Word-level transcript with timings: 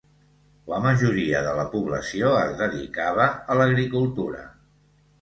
La 0.71 0.79
majoria 0.85 1.43
de 1.49 1.51
la 1.59 1.67
població 1.75 2.33
es 2.41 2.57
dedicava 2.65 3.31
a 3.57 3.63
l'agricultura. 3.63 4.47